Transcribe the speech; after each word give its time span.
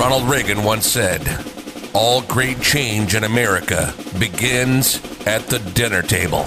Ronald 0.00 0.30
Reagan 0.30 0.64
once 0.64 0.86
said, 0.86 1.20
All 1.92 2.22
great 2.22 2.58
change 2.62 3.14
in 3.14 3.24
America 3.24 3.92
begins 4.18 4.96
at 5.26 5.42
the 5.48 5.58
dinner 5.74 6.00
table. 6.00 6.44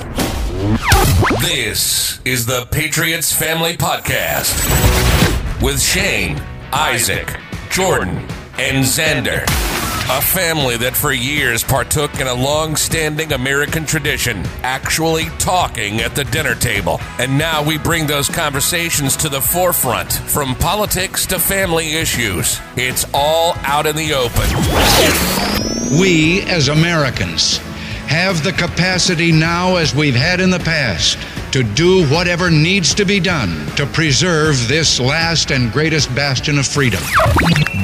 This 1.39 2.19
is 2.25 2.47
the 2.47 2.67
Patriots 2.71 3.31
Family 3.31 3.77
Podcast 3.77 4.51
with 5.61 5.79
Shane, 5.79 6.41
Isaac, 6.71 7.39
Jordan, 7.69 8.27
and 8.57 8.83
Xander. 8.83 9.72
A 10.09 10.21
family 10.21 10.75
that 10.77 10.95
for 10.95 11.13
years 11.13 11.63
partook 11.63 12.19
in 12.19 12.27
a 12.27 12.33
long 12.33 12.75
standing 12.75 13.31
American 13.31 13.85
tradition, 13.85 14.43
actually 14.61 15.25
talking 15.39 16.01
at 16.01 16.13
the 16.13 16.25
dinner 16.25 16.55
table. 16.55 16.99
And 17.19 17.37
now 17.37 17.63
we 17.63 17.77
bring 17.77 18.05
those 18.05 18.27
conversations 18.27 19.15
to 19.17 19.29
the 19.29 19.39
forefront, 19.39 20.11
from 20.11 20.55
politics 20.55 21.25
to 21.27 21.39
family 21.39 21.93
issues. 21.93 22.59
It's 22.75 23.05
all 23.13 23.55
out 23.63 23.85
in 23.85 23.95
the 23.95 24.13
open. 24.13 24.43
We, 25.97 26.41
as 26.43 26.67
Americans, 26.67 27.57
have 28.07 28.43
the 28.43 28.51
capacity 28.51 29.31
now, 29.31 29.77
as 29.77 29.95
we've 29.95 30.13
had 30.13 30.41
in 30.41 30.49
the 30.49 30.59
past, 30.59 31.17
to 31.53 31.63
do 31.63 32.05
whatever 32.07 32.51
needs 32.51 32.93
to 32.95 33.05
be 33.05 33.21
done 33.21 33.65
to 33.77 33.85
preserve 33.85 34.67
this 34.67 34.99
last 34.99 35.49
and 35.51 35.71
greatest 35.71 36.13
bastion 36.13 36.57
of 36.57 36.67
freedom. 36.67 37.01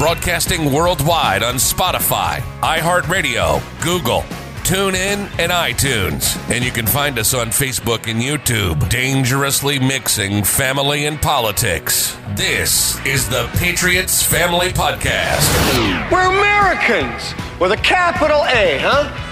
Broadcasting 0.00 0.72
worldwide 0.72 1.42
on 1.42 1.56
Spotify, 1.56 2.36
iHeartRadio, 2.62 3.60
Google, 3.82 4.22
TuneIn, 4.64 5.28
and 5.38 5.52
iTunes. 5.52 6.38
And 6.50 6.64
you 6.64 6.70
can 6.70 6.86
find 6.86 7.18
us 7.18 7.34
on 7.34 7.48
Facebook 7.48 8.10
and 8.10 8.18
YouTube, 8.22 8.88
dangerously 8.88 9.78
mixing 9.78 10.42
family 10.42 11.04
and 11.04 11.20
politics. 11.20 12.16
This 12.28 12.98
is 13.04 13.28
the 13.28 13.46
Patriots 13.58 14.22
Family 14.22 14.70
Podcast. 14.70 16.10
We're 16.10 16.30
Americans 16.30 17.34
with 17.60 17.72
a 17.72 17.76
capital 17.76 18.46
A, 18.46 18.78
huh? 18.80 19.26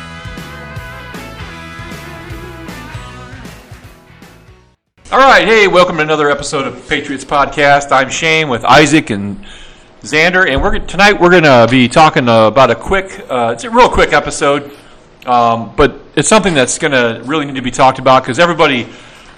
All 5.12 5.18
right, 5.18 5.48
hey, 5.48 5.66
welcome 5.66 5.96
to 5.96 6.02
another 6.02 6.30
episode 6.30 6.66
of 6.66 6.86
Patriots 6.90 7.24
Podcast. 7.24 7.90
I'm 7.90 8.10
Shane 8.10 8.50
with 8.50 8.66
Isaac 8.66 9.08
and 9.08 9.42
Xander, 10.02 10.48
and 10.48 10.62
we're 10.62 10.78
tonight 10.78 11.20
we're 11.20 11.30
going 11.30 11.42
to 11.42 11.66
be 11.68 11.88
talking 11.88 12.22
about 12.22 12.70
a 12.70 12.76
quick, 12.76 13.26
uh, 13.28 13.50
it's 13.52 13.64
a 13.64 13.70
real 13.70 13.88
quick 13.88 14.12
episode, 14.12 14.70
um, 15.26 15.74
but 15.74 16.00
it's 16.14 16.28
something 16.28 16.54
that's 16.54 16.78
going 16.78 16.92
to 16.92 17.20
really 17.26 17.46
need 17.46 17.56
to 17.56 17.62
be 17.62 17.72
talked 17.72 17.98
about 17.98 18.22
because 18.22 18.38
everybody 18.38 18.86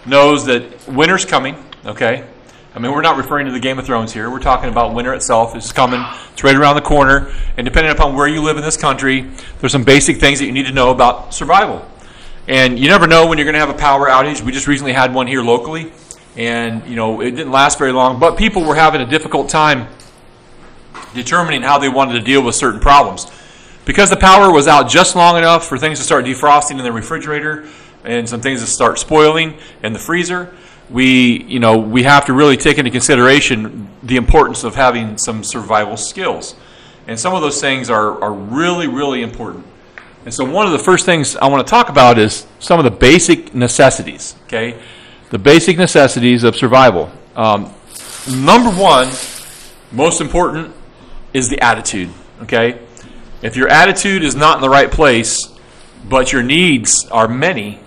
knows 0.05 0.44
that 0.44 0.86
winter's 0.86 1.25
coming. 1.25 1.56
Okay, 1.86 2.27
I 2.75 2.78
mean 2.78 2.92
we're 2.92 3.00
not 3.00 3.17
referring 3.17 3.47
to 3.47 3.52
the 3.52 3.58
Game 3.58 3.78
of 3.78 3.86
Thrones 3.86 4.12
here. 4.12 4.28
We're 4.30 4.39
talking 4.39 4.69
about 4.69 4.92
winter 4.92 5.14
itself. 5.14 5.56
It's 5.56 5.72
coming. 5.72 6.05
It's 6.34 6.44
right 6.44 6.55
around 6.55 6.74
the 6.74 6.83
corner, 6.83 7.33
and 7.56 7.64
depending 7.64 7.91
upon 7.91 8.14
where 8.14 8.28
you 8.28 8.42
live 8.42 8.58
in 8.58 8.62
this 8.62 8.77
country, 8.77 9.30
there's 9.61 9.72
some 9.72 9.84
basic 9.84 10.19
things 10.19 10.41
that 10.41 10.45
you 10.45 10.52
need 10.52 10.67
to 10.67 10.72
know 10.72 10.91
about 10.91 11.33
survival. 11.33 11.89
And 12.48 12.78
you 12.78 12.89
never 12.89 13.06
know 13.06 13.27
when 13.27 13.39
you're 13.39 13.47
going 13.47 13.55
to 13.55 13.61
have 13.61 13.70
a 13.70 13.78
power 13.78 14.08
outage. 14.08 14.42
We 14.42 14.52
just 14.52 14.67
recently 14.67 14.92
had 14.92 15.14
one 15.14 15.27
here 15.27 15.41
locally, 15.41 15.91
and 16.36 16.86
you 16.86 16.97
know 16.97 17.22
it 17.22 17.30
didn't 17.30 17.50
last 17.50 17.78
very 17.78 17.92
long. 17.92 18.20
But 18.20 18.36
people 18.36 18.62
were 18.62 18.74
having 18.74 19.00
a 19.00 19.06
difficult 19.06 19.48
time 19.48 19.89
determining 21.14 21.62
how 21.62 21.78
they 21.78 21.89
wanted 21.89 22.14
to 22.14 22.20
deal 22.20 22.42
with 22.42 22.55
certain 22.55 22.80
problems 22.80 23.27
because 23.84 24.11
the 24.11 24.16
power 24.16 24.53
was 24.53 24.69
out 24.69 24.89
just 24.89 25.17
long 25.17 25.36
enough 25.36 25.67
for 25.67 25.78
things 25.78 25.98
to 25.98 26.05
start 26.05 26.25
defrosting 26.25 26.78
in 26.78 26.84
the 26.84 26.92
refrigerator 26.92 27.67
and 28.05 28.28
some 28.28 28.41
things 28.41 28.61
to 28.61 28.67
start 28.67 28.98
spoiling 28.98 29.58
in 29.83 29.92
the 29.92 29.98
freezer. 29.98 30.55
We, 30.89 31.42
you 31.44 31.61
know, 31.61 31.78
we 31.78 32.02
have 32.05 32.27
to 32.27 32.33
really 32.33 32.56
take 32.56 32.78
into 32.78 32.91
consideration 32.91 33.89
the 34.02 34.17
importance 34.17 34.64
of 34.64 34.75
having 34.75 35.19
some 35.19 35.44
survival 35.44 35.97
skills, 35.97 36.56
and 37.06 37.19
some 37.19 37.34
of 37.34 37.42
those 37.42 37.61
things 37.61 37.91
are 37.91 38.22
are 38.22 38.33
really 38.33 38.89
really 38.89 39.22
important. 39.22 39.67
And 40.24 40.34
so, 40.34 40.45
one 40.45 40.67
of 40.67 40.72
the 40.72 40.78
first 40.78 41.06
things 41.06 41.36
I 41.36 41.47
want 41.47 41.67
to 41.67 41.70
talk 41.70 41.89
about 41.89 42.19
is 42.19 42.47
some 42.58 42.78
of 42.80 42.84
the 42.84 42.91
basic 42.91 43.55
necessities. 43.55 44.35
Okay, 44.45 44.80
the 45.30 45.39
basic 45.39 45.79
necessities 45.79 46.42
of 46.42 46.56
survival. 46.56 47.11
Um, 47.36 47.73
number 48.29 48.70
one, 48.70 49.08
most 49.92 50.20
important, 50.20 50.74
is 51.33 51.48
the 51.48 51.61
attitude. 51.61 52.11
Okay, 52.42 52.80
if 53.42 53.57
your 53.57 53.68
attitude 53.68 54.23
is 54.23 54.35
not 54.35 54.57
in 54.57 54.63
the 54.63 54.70
right 54.70 54.91
place, 54.91 55.48
but 56.08 56.33
your 56.33 56.42
needs 56.42 57.07
are 57.08 57.29
many, 57.29 57.80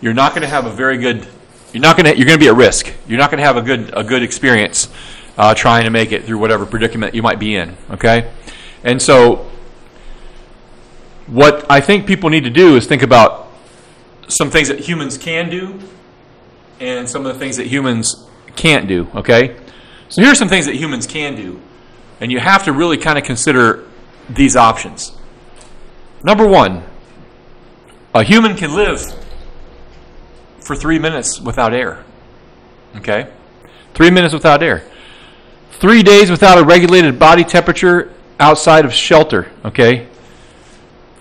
you're 0.00 0.14
not 0.14 0.32
going 0.32 0.42
to 0.42 0.48
have 0.48 0.66
a 0.66 0.70
very 0.70 0.98
good. 0.98 1.26
You're 1.72 1.82
not 1.82 1.96
going 1.96 2.06
to. 2.06 2.16
You're 2.16 2.26
going 2.26 2.38
to 2.38 2.44
be 2.44 2.48
at 2.48 2.56
risk. 2.56 2.92
You're 3.06 3.18
not 3.18 3.30
going 3.30 3.38
to 3.38 3.44
have 3.44 3.56
a 3.56 3.62
good 3.62 3.92
a 3.94 4.04
good 4.04 4.22
experience 4.22 4.88
uh, 5.36 5.54
trying 5.54 5.84
to 5.84 5.90
make 5.90 6.12
it 6.12 6.24
through 6.24 6.38
whatever 6.38 6.66
predicament 6.66 7.14
you 7.14 7.22
might 7.22 7.38
be 7.38 7.54
in. 7.54 7.76
Okay, 7.90 8.30
and 8.84 9.00
so 9.00 9.50
what 11.26 11.70
I 11.70 11.80
think 11.80 12.06
people 12.06 12.30
need 12.30 12.44
to 12.44 12.50
do 12.50 12.76
is 12.76 12.86
think 12.86 13.02
about 13.02 13.48
some 14.28 14.50
things 14.50 14.68
that 14.68 14.80
humans 14.80 15.16
can 15.16 15.50
do 15.50 15.78
and 16.80 17.08
some 17.08 17.24
of 17.24 17.32
the 17.32 17.38
things 17.38 17.56
that 17.56 17.66
humans 17.66 18.26
can't 18.56 18.88
do, 18.88 19.08
okay? 19.14 19.56
So 20.08 20.20
here 20.20 20.32
are 20.32 20.34
some 20.34 20.48
things 20.48 20.66
that 20.66 20.74
humans 20.74 21.06
can 21.06 21.36
do. 21.36 21.60
And 22.22 22.30
you 22.30 22.38
have 22.38 22.64
to 22.66 22.72
really 22.72 22.98
kind 22.98 23.18
of 23.18 23.24
consider 23.24 23.84
these 24.30 24.54
options. 24.54 25.10
Number 26.22 26.46
one, 26.46 26.84
a 28.14 28.22
human 28.22 28.56
can 28.56 28.76
live 28.76 29.02
for 30.60 30.76
three 30.76 31.00
minutes 31.00 31.40
without 31.40 31.74
air. 31.74 32.04
Okay? 32.94 33.28
Three 33.94 34.12
minutes 34.12 34.32
without 34.32 34.62
air. 34.62 34.84
Three 35.72 36.04
days 36.04 36.30
without 36.30 36.58
a 36.58 36.64
regulated 36.64 37.18
body 37.18 37.42
temperature 37.42 38.14
outside 38.38 38.84
of 38.84 38.94
shelter. 38.94 39.50
Okay? 39.64 40.06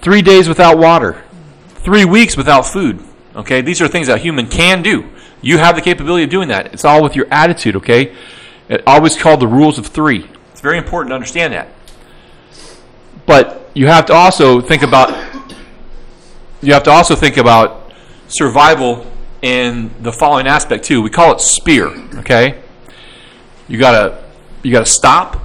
Three 0.01 0.22
days 0.22 0.47
without 0.47 0.78
water. 0.78 1.23
Three 1.78 2.06
weeks 2.06 2.38
without 2.38 2.67
food. 2.67 3.03
Okay? 3.35 3.61
These 3.61 3.81
are 3.81 3.88
things 3.88 4.06
that 4.06 4.17
a 4.17 4.22
human 4.22 4.45
can 4.45 4.84
do. 4.84 5.09
You 5.41 5.57
have 5.57 5.75
the 5.75 5.81
capability 5.81 6.25
of 6.25 6.29
doing 6.29 6.50
that. 6.50 6.75
It's 6.75 6.85
all 6.85 7.01
with 7.01 7.16
your 7.16 7.25
attitude, 7.31 7.78
okay? 7.78 8.16
It 8.69 8.84
always 8.85 9.19
called 9.19 9.40
the 9.40 9.47
rules 9.47 9.79
of 9.79 9.88
three. 9.88 10.29
It's 10.61 10.63
very 10.63 10.77
important 10.77 11.09
to 11.09 11.16
understand 11.16 11.53
that. 11.53 11.69
But 13.25 13.72
you 13.73 13.88
have 13.88 14.05
to 14.05 14.13
also 14.13 14.61
think 14.61 14.83
about 14.83 15.09
you 16.61 16.73
have 16.73 16.83
to 16.83 16.91
also 16.91 17.16
think 17.16 17.38
about 17.38 17.91
survival 18.27 19.11
in 19.41 19.89
the 20.03 20.11
following 20.11 20.45
aspect 20.45 20.85
too. 20.85 21.01
We 21.01 21.09
call 21.09 21.33
it 21.33 21.41
spear, 21.41 21.88
okay? 22.19 22.61
You 23.67 23.79
gotta 23.79 24.23
you 24.61 24.72
gotta 24.72 24.85
stop, 24.85 25.44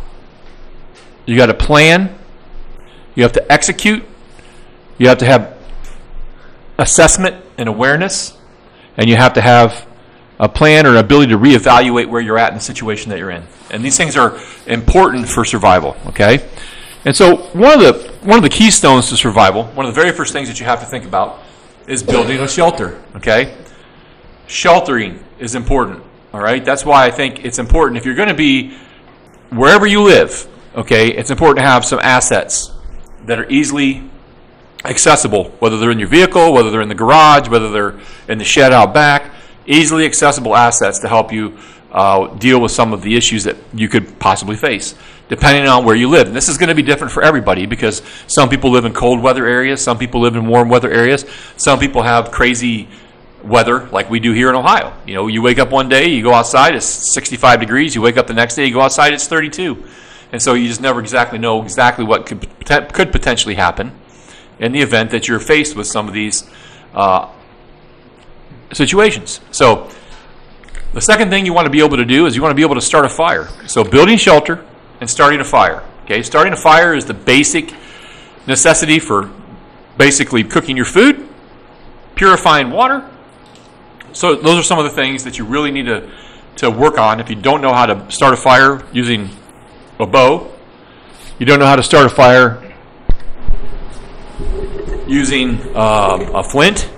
you 1.24 1.34
gotta 1.34 1.54
plan, 1.54 2.14
you 3.14 3.22
have 3.22 3.32
to 3.32 3.50
execute, 3.50 4.04
you 4.98 5.08
have 5.08 5.16
to 5.16 5.24
have 5.24 5.56
assessment 6.76 7.42
and 7.56 7.70
awareness, 7.70 8.36
and 8.98 9.08
you 9.08 9.16
have 9.16 9.32
to 9.32 9.40
have 9.40 9.86
a 10.38 10.46
plan 10.46 10.86
or 10.86 10.90
an 10.90 10.96
ability 10.96 11.32
to 11.32 11.38
reevaluate 11.38 12.06
where 12.06 12.20
you're 12.20 12.36
at 12.36 12.50
in 12.50 12.58
the 12.58 12.60
situation 12.62 13.08
that 13.08 13.18
you're 13.18 13.30
in. 13.30 13.44
And 13.70 13.84
these 13.84 13.96
things 13.96 14.16
are 14.16 14.38
important 14.66 15.28
for 15.28 15.44
survival, 15.44 15.96
okay? 16.06 16.48
And 17.04 17.14
so 17.14 17.36
one 17.52 17.72
of 17.72 17.80
the 17.80 18.12
one 18.22 18.36
of 18.36 18.42
the 18.42 18.48
keystones 18.48 19.08
to 19.10 19.16
survival, 19.16 19.64
one 19.64 19.86
of 19.86 19.94
the 19.94 20.00
very 20.00 20.12
first 20.12 20.32
things 20.32 20.48
that 20.48 20.58
you 20.58 20.66
have 20.66 20.80
to 20.80 20.86
think 20.86 21.04
about 21.04 21.40
is 21.86 22.02
building 22.02 22.40
a 22.40 22.48
shelter, 22.48 23.00
okay? 23.14 23.56
Sheltering 24.48 25.22
is 25.38 25.54
important, 25.54 26.02
all 26.32 26.40
right? 26.40 26.64
That's 26.64 26.84
why 26.84 27.06
I 27.06 27.10
think 27.10 27.44
it's 27.44 27.58
important 27.58 27.98
if 27.98 28.04
you're 28.04 28.16
going 28.16 28.28
to 28.28 28.34
be 28.34 28.76
wherever 29.50 29.86
you 29.86 30.02
live, 30.02 30.48
okay? 30.74 31.08
It's 31.08 31.30
important 31.30 31.58
to 31.58 31.68
have 31.68 31.84
some 31.84 32.00
assets 32.00 32.72
that 33.26 33.38
are 33.38 33.48
easily 33.48 34.08
accessible, 34.84 35.50
whether 35.58 35.78
they're 35.78 35.90
in 35.90 35.98
your 35.98 36.08
vehicle, 36.08 36.52
whether 36.52 36.70
they're 36.70 36.80
in 36.80 36.88
the 36.88 36.94
garage, 36.94 37.48
whether 37.48 37.70
they're 37.70 37.98
in 38.28 38.38
the 38.38 38.44
shed 38.44 38.72
out 38.72 38.92
back, 38.92 39.32
easily 39.66 40.04
accessible 40.06 40.56
assets 40.56 40.98
to 41.00 41.08
help 41.08 41.32
you 41.32 41.56
uh, 41.96 42.26
deal 42.34 42.60
with 42.60 42.70
some 42.70 42.92
of 42.92 43.00
the 43.00 43.16
issues 43.16 43.44
that 43.44 43.56
you 43.72 43.88
could 43.88 44.18
possibly 44.18 44.54
face, 44.54 44.94
depending 45.28 45.66
on 45.66 45.82
where 45.82 45.96
you 45.96 46.10
live. 46.10 46.26
And 46.26 46.36
this 46.36 46.50
is 46.50 46.58
going 46.58 46.68
to 46.68 46.74
be 46.74 46.82
different 46.82 47.10
for 47.10 47.22
everybody 47.22 47.64
because 47.64 48.02
some 48.26 48.50
people 48.50 48.70
live 48.70 48.84
in 48.84 48.92
cold 48.92 49.22
weather 49.22 49.46
areas, 49.46 49.82
some 49.82 49.98
people 49.98 50.20
live 50.20 50.36
in 50.36 50.46
warm 50.46 50.68
weather 50.68 50.90
areas, 50.90 51.24
some 51.56 51.78
people 51.78 52.02
have 52.02 52.30
crazy 52.30 52.86
weather 53.42 53.88
like 53.88 54.10
we 54.10 54.20
do 54.20 54.32
here 54.32 54.50
in 54.50 54.54
Ohio. 54.54 54.92
You 55.06 55.14
know, 55.14 55.26
you 55.26 55.40
wake 55.40 55.58
up 55.58 55.70
one 55.70 55.88
day, 55.88 56.08
you 56.08 56.22
go 56.22 56.34
outside, 56.34 56.74
it's 56.74 57.14
65 57.14 57.60
degrees. 57.60 57.94
You 57.94 58.02
wake 58.02 58.18
up 58.18 58.26
the 58.26 58.34
next 58.34 58.56
day, 58.56 58.66
you 58.66 58.74
go 58.74 58.82
outside, 58.82 59.14
it's 59.14 59.26
32. 59.26 59.82
And 60.32 60.42
so 60.42 60.52
you 60.52 60.68
just 60.68 60.82
never 60.82 61.00
exactly 61.00 61.38
know 61.38 61.62
exactly 61.62 62.04
what 62.04 62.26
could, 62.26 62.46
could 62.92 63.10
potentially 63.10 63.54
happen 63.54 63.92
in 64.58 64.72
the 64.72 64.82
event 64.82 65.10
that 65.12 65.28
you're 65.28 65.40
faced 65.40 65.76
with 65.76 65.86
some 65.86 66.08
of 66.08 66.12
these 66.12 66.44
uh, 66.94 67.30
situations. 68.72 69.40
So, 69.50 69.88
the 70.96 71.02
second 71.02 71.28
thing 71.28 71.44
you 71.44 71.52
want 71.52 71.66
to 71.66 71.70
be 71.70 71.84
able 71.84 71.98
to 71.98 72.06
do 72.06 72.24
is 72.24 72.34
you 72.34 72.40
want 72.40 72.52
to 72.52 72.56
be 72.56 72.62
able 72.62 72.74
to 72.74 72.80
start 72.80 73.04
a 73.04 73.08
fire. 73.10 73.48
So, 73.66 73.84
building 73.84 74.16
shelter 74.16 74.64
and 74.98 75.10
starting 75.10 75.40
a 75.40 75.44
fire. 75.44 75.84
Okay, 76.04 76.22
starting 76.22 76.54
a 76.54 76.56
fire 76.56 76.94
is 76.94 77.04
the 77.04 77.12
basic 77.12 77.74
necessity 78.46 78.98
for 78.98 79.30
basically 79.98 80.42
cooking 80.42 80.74
your 80.74 80.86
food, 80.86 81.28
purifying 82.14 82.70
water. 82.70 83.06
So, 84.14 84.36
those 84.36 84.58
are 84.58 84.62
some 84.62 84.78
of 84.78 84.86
the 84.86 84.90
things 84.90 85.22
that 85.24 85.36
you 85.36 85.44
really 85.44 85.70
need 85.70 85.84
to, 85.84 86.10
to 86.56 86.70
work 86.70 86.96
on 86.96 87.20
if 87.20 87.28
you 87.28 87.36
don't 87.36 87.60
know 87.60 87.74
how 87.74 87.84
to 87.84 88.10
start 88.10 88.32
a 88.32 88.38
fire 88.38 88.82
using 88.90 89.28
a 90.00 90.06
bow. 90.06 90.50
you 91.38 91.44
don't 91.44 91.58
know 91.58 91.66
how 91.66 91.76
to 91.76 91.82
start 91.82 92.06
a 92.06 92.08
fire 92.08 92.74
using 95.06 95.60
um, 95.76 96.34
a 96.34 96.42
flint, 96.42 96.90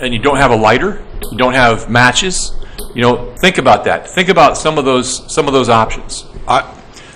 and 0.00 0.12
you 0.12 0.18
don't 0.18 0.38
have 0.38 0.50
a 0.50 0.56
lighter, 0.56 1.00
you 1.30 1.38
don't 1.38 1.54
have 1.54 1.88
matches, 1.88 2.56
you 2.94 3.02
know, 3.02 3.34
think 3.36 3.58
about 3.58 3.84
that. 3.84 4.08
Think 4.08 4.28
about 4.28 4.56
some 4.56 4.78
of 4.78 4.84
those 4.84 5.32
some 5.32 5.46
of 5.46 5.52
those 5.52 5.68
options. 5.68 6.26
I 6.46 6.60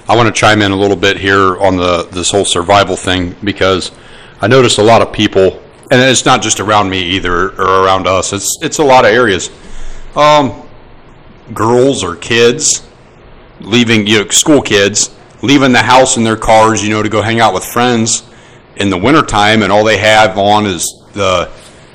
I 0.08 0.16
want 0.16 0.26
to 0.26 0.32
chime 0.32 0.62
in 0.62 0.72
a 0.72 0.76
little 0.76 0.96
bit 0.96 1.18
here 1.18 1.58
on 1.58 1.76
the 1.76 2.04
this 2.12 2.30
whole 2.30 2.44
survival 2.44 2.96
thing 2.96 3.34
because 3.42 3.92
I 4.40 4.46
notice 4.46 4.78
a 4.78 4.82
lot 4.82 5.02
of 5.02 5.12
people, 5.12 5.62
and 5.90 6.00
it's 6.00 6.24
not 6.24 6.42
just 6.42 6.60
around 6.60 6.90
me 6.90 7.02
either 7.02 7.50
or 7.50 7.84
around 7.84 8.06
us. 8.06 8.32
It's 8.32 8.58
it's 8.62 8.78
a 8.78 8.84
lot 8.84 9.04
of 9.04 9.10
areas. 9.10 9.50
Um, 10.14 10.62
girls 11.52 12.02
or 12.02 12.16
kids 12.16 12.86
leaving, 13.60 14.06
you 14.06 14.24
know, 14.24 14.28
school 14.28 14.62
kids 14.62 15.14
leaving 15.42 15.72
the 15.72 15.82
house 15.82 16.16
in 16.16 16.24
their 16.24 16.36
cars, 16.36 16.82
you 16.82 16.90
know, 16.90 17.02
to 17.02 17.08
go 17.08 17.22
hang 17.22 17.40
out 17.40 17.52
with 17.54 17.64
friends 17.64 18.22
in 18.76 18.90
the 18.90 18.96
wintertime, 18.98 19.62
and 19.62 19.72
all 19.72 19.84
they 19.84 19.98
have 19.98 20.38
on 20.38 20.66
is 20.66 21.04
the 21.12 21.50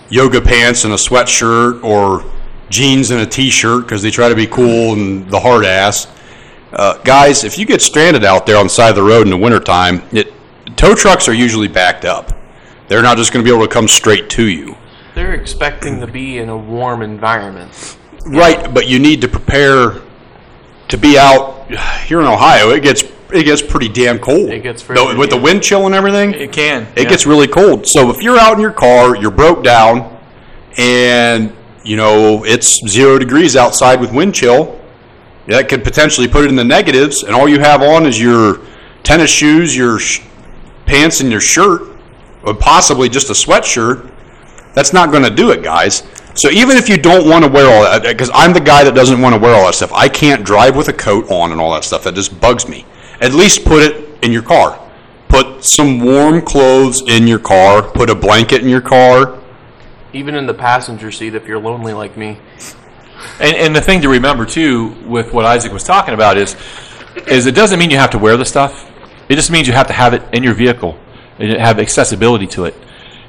yoga 0.10 0.42
pants 0.42 0.84
and 0.84 0.94
a 0.94 0.98
sweatshirt 0.98 1.84
or 1.84 2.24
jeans 2.72 3.12
and 3.12 3.22
a 3.22 3.26
t-shirt 3.26 3.84
because 3.84 4.02
they 4.02 4.10
try 4.10 4.30
to 4.30 4.36
be 4.36 4.48
cool 4.48 4.94
and 4.94 5.30
the 5.30 5.40
hard 5.40 5.66
ass. 5.66 6.08
Uh, 6.72 6.98
guys, 7.04 7.44
if 7.44 7.58
you 7.58 7.66
get 7.66 7.82
stranded 7.82 8.24
out 8.24 8.46
there 8.46 8.58
on 8.58 8.66
the 8.66 8.70
side 8.70 8.90
of 8.90 8.96
the 8.96 9.04
road 9.04 9.24
in 9.24 9.30
the 9.30 9.38
wintertime, 9.38 10.02
it, 10.12 10.34
tow 10.78 10.96
trucks 10.96 11.28
are 11.28 11.34
usually 11.34 11.68
backed 11.68 12.06
up. 12.06 12.32
They're 12.88 13.02
not 13.02 13.18
just 13.18 13.34
going 13.34 13.44
to 13.46 13.50
be 13.50 13.54
able 13.56 13.68
to 13.68 13.72
come 13.74 13.88
straight 13.88 14.30
to 14.32 14.48
you. 14.48 14.76
They're 15.14 15.34
expecting 15.34 16.00
to 16.00 16.08
be 16.08 16.38
in 16.38 16.50
a 16.50 16.58
warm 16.58 17.02
environment. 17.02 17.98
Right, 18.26 18.74
but 18.74 18.88
you 18.88 19.00
need 19.00 19.22
to 19.22 19.28
prepare 19.28 20.02
to 20.88 20.98
be 20.98 21.18
out 21.18 21.70
here 22.06 22.20
in 22.22 22.26
Ohio. 22.26 22.70
It 22.70 22.84
gets 22.84 23.04
it 23.34 23.44
gets 23.44 23.62
pretty 23.62 23.88
damn 23.88 24.20
cold. 24.20 24.50
It 24.50 24.62
gets 24.62 24.84
Though, 24.84 25.08
very- 25.08 25.18
with 25.18 25.30
the 25.30 25.38
wind 25.38 25.64
chill 25.64 25.86
and 25.86 25.96
everything. 25.96 26.34
It 26.34 26.52
can. 26.52 26.86
It 26.96 27.08
gets 27.08 27.26
really 27.26 27.48
cold. 27.48 27.88
So 27.88 28.10
if 28.10 28.22
you're 28.22 28.38
out 28.38 28.56
in 28.56 28.60
your 28.60 28.74
car, 28.74 29.16
you're 29.16 29.32
broke 29.32 29.64
down, 29.64 30.20
and 30.78 31.54
you 31.84 31.96
know 31.96 32.44
it's 32.46 32.88
zero 32.88 33.18
degrees 33.18 33.56
outside 33.56 34.00
with 34.00 34.12
wind 34.12 34.36
chill, 34.36 34.80
that 35.48 35.70
could 35.70 35.84
potentially 35.84 36.28
put 36.28 36.46
it 36.46 36.50
in 36.50 36.56
the 36.56 36.64
negatives. 36.64 37.24
And 37.24 37.36
all 37.36 37.50
you 37.50 37.60
have 37.60 37.82
on 37.82 38.06
is 38.06 38.20
your 38.20 38.60
tennis 39.04 39.32
shoes, 39.32 39.76
your 39.76 40.00
sh- 40.00 40.22
pants, 40.86 41.22
and 41.22 41.32
your 41.32 41.42
shirt, 41.42 41.98
or 42.44 42.54
possibly 42.54 43.10
just 43.10 43.30
a 43.30 43.34
sweatshirt. 43.34 44.12
That's 44.74 44.94
not 44.94 45.12
going 45.12 45.24
to 45.24 45.30
do 45.30 45.52
it, 45.52 45.64
guys. 45.64 46.04
So 46.34 46.50
even 46.50 46.78
if 46.78 46.88
you 46.88 46.98
don't 46.98 47.28
want 47.30 47.44
to 47.44 47.52
wear 47.52 47.66
all 47.66 47.84
that, 47.84 48.06
uh, 48.06 48.10
because 48.10 48.32
I'm 48.34 48.54
the 48.54 48.62
guy 48.62 48.84
that 48.84 48.96
doesn't 48.96 49.20
want 49.20 49.36
to 49.36 49.42
wear 49.42 49.54
all 49.54 49.66
that 49.66 49.76
stuff, 49.76 49.92
I 49.92 50.08
can't 50.08 50.46
drive 50.46 50.78
with 50.78 50.88
a 50.88 50.94
coat 50.94 51.30
on 51.30 51.52
and 51.52 51.60
all 51.60 51.74
that 51.74 51.84
stuff. 51.84 52.04
That 52.04 52.16
just 52.16 52.40
bugs 52.40 52.68
me. 52.68 52.86
At 53.20 53.34
least 53.34 53.66
put 53.66 53.84
it 53.84 54.24
in 54.24 54.32
your 54.32 54.42
car. 54.42 54.80
Put 55.28 55.64
some 55.64 56.00
warm 56.00 56.42
clothes 56.42 57.02
in 57.08 57.28
your 57.28 57.40
car. 57.40 57.82
Put 57.82 58.10
a 58.10 58.16
blanket 58.16 58.62
in 58.62 58.70
your 58.70 58.82
car. 58.82 59.41
Even 60.14 60.36
in 60.36 60.46
the 60.46 60.54
passenger 60.54 61.12
seat, 61.12 61.36
if 61.36 61.48
you're 61.48 61.60
lonely 61.60 61.94
like 61.94 62.18
me. 62.18 62.38
And, 63.40 63.56
and 63.56 63.76
the 63.76 63.82
thing 63.82 64.02
to 64.02 64.10
remember 64.10 64.46
too, 64.46 64.90
with 65.06 65.34
what 65.34 65.46
Isaac 65.46 65.72
was 65.72 65.84
talking 65.84 66.14
about, 66.14 66.38
is 66.38 66.56
is 67.28 67.46
it 67.46 67.56
doesn't 67.56 67.78
mean 67.78 67.90
you 67.92 67.98
have 67.98 68.10
to 68.12 68.18
wear 68.18 68.38
the 68.38 68.46
stuff. 68.46 68.90
It 69.30 69.36
just 69.36 69.52
means 69.52 69.68
you 69.68 69.74
have 69.74 69.88
to 69.88 69.94
have 69.94 70.14
it 70.14 70.24
in 70.34 70.44
your 70.44 70.54
vehicle 70.54 70.98
and 71.40 71.52
have 71.60 71.80
accessibility 71.80 72.48
to 72.48 72.66
it. 72.66 72.76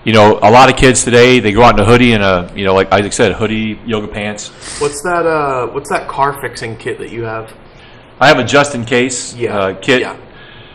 You 0.05 0.13
know, 0.13 0.39
a 0.43 0.51
lot 0.51 0.69
of 0.71 0.77
kids 0.77 1.05
today 1.05 1.39
they 1.41 1.53
go 1.53 1.63
out 1.63 1.75
in 1.75 1.81
a 1.81 1.85
hoodie 1.85 2.13
and 2.13 2.23
a 2.23 2.51
you 2.57 2.65
know, 2.65 2.75
like 2.75 2.91
Isaac 2.93 3.13
said, 3.13 3.33
hoodie, 3.33 3.79
yoga 3.87 4.09
pants. 4.09 4.49
What's 4.81 5.03
that? 5.03 5.27
Uh, 5.27 5.67
what's 5.69 5.91
that 5.91 6.09
car 6.09 6.41
fixing 6.41 6.77
kit 6.77 6.99
that 6.99 7.11
you 7.11 7.23
have? 7.23 7.55
I 8.19 8.29
have 8.29 8.39
a 8.39 8.45
just 8.45 8.75
in 8.75 8.85
case 8.85 9.35
Yeah, 9.35 9.57
uh, 9.57 9.75
kit. 9.81 10.01
yeah. 10.01 10.17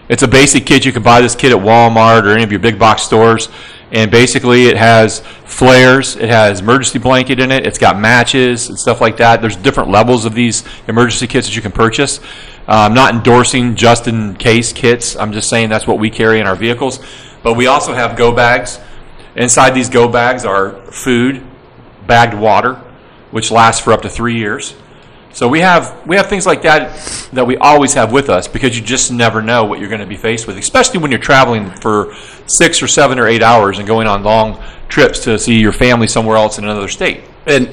It's 0.10 0.24
a 0.24 0.28
basic 0.28 0.66
kit. 0.66 0.86
You 0.86 0.94
can 0.94 1.04
buy 1.04 1.20
this 1.20 1.36
kit 1.36 1.52
at 1.52 1.58
Walmart 1.58 2.24
or 2.24 2.30
any 2.30 2.44
of 2.44 2.52
your 2.52 2.62
big 2.62 2.80
box 2.80 3.02
stores. 3.02 3.50
And 3.92 4.12
basically, 4.12 4.66
it 4.66 4.78
has 4.78 5.22
flares. 5.46 6.18
It 6.18 6.30
has 6.30 6.60
emergency 6.60 7.00
blanket 7.00 7.40
in 7.40 7.52
it. 7.52 7.66
It's 7.66 7.78
got 7.78 7.98
matches 7.98 8.68
and 8.70 8.78
stuff 8.78 9.00
like 9.00 9.18
that. 9.18 9.42
There's 9.42 9.56
different 9.56 9.90
levels 9.90 10.26
of 10.26 10.34
these 10.34 10.64
emergency 10.88 11.28
kits 11.28 11.48
that 11.48 11.56
you 11.56 11.62
can 11.62 11.72
purchase. 11.72 12.20
Uh, 12.68 12.86
I'm 12.90 12.94
not 12.94 13.14
endorsing 13.14 13.76
just 13.76 14.08
in 14.08 14.36
case 14.36 14.74
kits. 14.74 15.16
I'm 15.16 15.32
just 15.32 15.50
saying 15.50 15.70
that's 15.70 15.88
what 15.88 16.00
we 16.00 16.10
carry 16.10 16.42
in 16.42 16.48
our 16.48 16.56
vehicles. 16.56 17.00
But 17.44 17.54
we 17.54 17.68
also 17.68 17.94
have 17.94 18.18
go 18.18 18.34
bags. 18.34 18.80
Inside 19.38 19.72
these 19.72 19.90
go 19.90 20.10
bags 20.10 20.44
are 20.44 20.82
food, 20.92 21.42
bagged 22.08 22.34
water, 22.34 22.74
which 23.32 23.52
lasts 23.52 23.82
for 23.82 23.94
up 23.94 24.02
to 24.02 24.10
three 24.10 24.36
years. 24.36 24.76
So 25.38 25.48
we 25.48 25.60
have 25.60 26.04
we 26.08 26.16
have 26.16 26.30
things 26.30 26.48
like 26.48 26.64
that 26.64 27.30
that 27.32 27.46
we 27.46 27.58
always 27.58 27.94
have 27.94 28.12
with 28.12 28.28
us 28.28 28.48
because 28.48 28.76
you 28.76 28.84
just 28.84 29.12
never 29.12 29.40
know 29.40 29.66
what 29.66 29.80
you're 29.80 29.88
going 29.88 30.02
to 30.02 30.08
be 30.08 30.18
faced 30.18 30.48
with, 30.48 30.58
especially 30.58 31.00
when 31.00 31.12
you're 31.12 31.20
traveling 31.20 31.70
for 31.70 32.16
six 32.48 32.82
or 32.82 32.88
seven 32.88 33.20
or 33.20 33.28
eight 33.28 33.44
hours 33.44 33.78
and 33.78 33.88
going 33.88 34.08
on 34.08 34.24
long 34.24 34.60
trips 34.90 35.20
to 35.26 35.38
see 35.38 35.60
your 35.60 35.72
family 35.72 36.08
somewhere 36.08 36.38
else 36.38 36.58
in 36.58 36.64
another 36.64 36.88
state. 36.88 37.22
And 37.46 37.68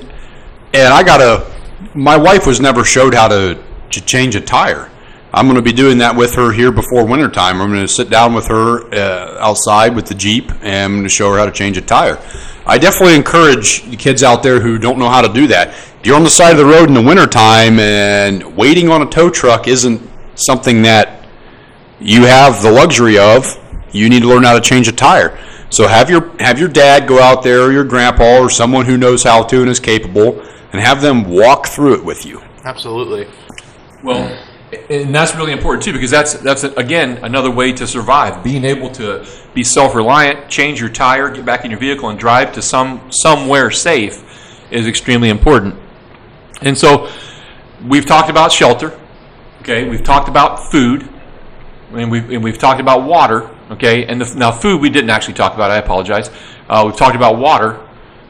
and 0.74 0.92
I 0.92 1.02
got 1.02 1.22
a 1.22 1.50
My 1.94 2.18
wife 2.18 2.46
was 2.46 2.60
never 2.60 2.84
showed 2.84 3.14
how 3.14 3.28
to, 3.28 3.58
to 3.92 4.00
change 4.02 4.36
a 4.36 4.42
tire. 4.42 4.90
I'm 5.34 5.46
going 5.46 5.56
to 5.56 5.62
be 5.62 5.72
doing 5.72 5.98
that 5.98 6.14
with 6.14 6.36
her 6.36 6.52
here 6.52 6.70
before 6.70 7.04
wintertime. 7.04 7.60
I'm 7.60 7.68
going 7.68 7.80
to 7.80 7.88
sit 7.88 8.08
down 8.08 8.34
with 8.34 8.46
her 8.46 8.94
uh, 8.94 9.36
outside 9.40 9.96
with 9.96 10.06
the 10.06 10.14
Jeep 10.14 10.52
and 10.62 10.84
I'm 10.84 10.92
going 10.92 11.02
to 11.02 11.08
show 11.08 11.32
her 11.32 11.38
how 11.38 11.44
to 11.44 11.50
change 11.50 11.76
a 11.76 11.80
tire. 11.80 12.20
I 12.64 12.78
definitely 12.78 13.16
encourage 13.16 13.82
the 13.82 13.96
kids 13.96 14.22
out 14.22 14.44
there 14.44 14.60
who 14.60 14.78
don't 14.78 14.96
know 14.96 15.08
how 15.08 15.20
to 15.22 15.32
do 15.32 15.48
that. 15.48 15.70
If 15.70 16.00
you're 16.04 16.14
on 16.14 16.22
the 16.22 16.30
side 16.30 16.52
of 16.52 16.58
the 16.58 16.64
road 16.64 16.88
in 16.88 16.94
the 16.94 17.02
wintertime 17.02 17.80
and 17.80 18.56
waiting 18.56 18.88
on 18.90 19.02
a 19.02 19.06
tow 19.06 19.28
truck 19.28 19.66
isn't 19.66 20.00
something 20.36 20.82
that 20.82 21.26
you 22.00 22.22
have 22.22 22.62
the 22.62 22.70
luxury 22.70 23.18
of, 23.18 23.58
you 23.90 24.08
need 24.08 24.20
to 24.20 24.28
learn 24.28 24.44
how 24.44 24.54
to 24.54 24.60
change 24.60 24.86
a 24.86 24.92
tire. 24.92 25.36
So 25.68 25.88
have 25.88 26.08
your 26.08 26.30
have 26.40 26.60
your 26.60 26.68
dad 26.68 27.08
go 27.08 27.20
out 27.20 27.42
there 27.42 27.62
or 27.62 27.72
your 27.72 27.82
grandpa 27.82 28.38
or 28.38 28.50
someone 28.50 28.86
who 28.86 28.96
knows 28.96 29.24
how 29.24 29.42
to 29.42 29.60
and 29.62 29.68
is 29.68 29.80
capable 29.80 30.40
and 30.72 30.80
have 30.80 31.02
them 31.02 31.24
walk 31.28 31.66
through 31.66 31.94
it 31.94 32.04
with 32.04 32.24
you. 32.24 32.40
Absolutely. 32.64 33.26
Well, 34.04 34.38
and 34.90 35.14
that's 35.14 35.34
really 35.34 35.52
important 35.52 35.84
too 35.84 35.92
because 35.92 36.10
that's 36.10 36.34
that's 36.34 36.64
again 36.64 37.18
another 37.22 37.50
way 37.50 37.72
to 37.72 37.86
survive. 37.86 38.42
Being 38.44 38.64
able 38.64 38.90
to 38.92 39.26
be 39.54 39.64
self-reliant, 39.64 40.48
change 40.48 40.80
your 40.80 40.90
tire, 40.90 41.30
get 41.30 41.44
back 41.44 41.64
in 41.64 41.70
your 41.70 41.80
vehicle, 41.80 42.08
and 42.08 42.18
drive 42.18 42.52
to 42.54 42.62
some 42.62 43.10
somewhere 43.10 43.70
safe 43.70 44.22
is 44.70 44.86
extremely 44.86 45.28
important. 45.28 45.76
And 46.62 46.76
so, 46.76 47.10
we've 47.86 48.06
talked 48.06 48.30
about 48.30 48.52
shelter. 48.52 48.98
Okay, 49.60 49.88
we've 49.88 50.04
talked 50.04 50.28
about 50.28 50.70
food, 50.70 51.08
and 51.92 52.10
we've 52.10 52.30
and 52.30 52.42
we've 52.42 52.58
talked 52.58 52.80
about 52.80 53.04
water. 53.04 53.50
Okay, 53.70 54.06
and 54.06 54.20
the, 54.20 54.34
now 54.36 54.52
food 54.52 54.80
we 54.80 54.90
didn't 54.90 55.10
actually 55.10 55.34
talk 55.34 55.54
about. 55.54 55.70
I 55.70 55.78
apologize. 55.78 56.30
Uh, 56.68 56.84
we've 56.86 56.96
talked 56.96 57.16
about 57.16 57.38
water, 57.38 57.80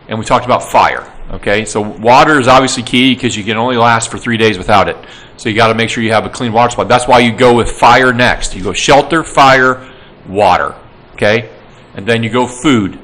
and 0.09 0.19
we 0.19 0.25
talked 0.25 0.45
about 0.45 0.63
fire. 0.63 1.11
Okay, 1.31 1.64
so 1.64 1.81
water 1.81 2.38
is 2.38 2.49
obviously 2.49 2.83
key 2.83 3.14
because 3.14 3.37
you 3.37 3.45
can 3.45 3.57
only 3.57 3.76
last 3.76 4.11
for 4.11 4.19
three 4.19 4.37
days 4.37 4.59
without 4.59 4.88
it. 4.88 4.97
So 5.37 5.49
you 5.49 5.54
got 5.54 5.69
to 5.69 5.75
make 5.75 5.88
sure 5.88 6.02
you 6.02 6.12
have 6.12 6.26
a 6.26 6.31
clean 6.31 6.52
water 6.52 6.71
supply. 6.71 6.85
That's 6.85 7.09
why 7.09 7.21
you 7.21 7.33
go 7.33 7.54
with 7.54 7.71
fire 7.71 8.12
next. 8.12 8.54
You 8.54 8.62
go 8.62 8.73
shelter, 8.73 9.25
fire, 9.25 9.90
water. 10.28 10.75
Okay, 11.14 11.50
and 11.95 12.07
then 12.07 12.23
you 12.23 12.31
go 12.31 12.47
food. 12.47 12.99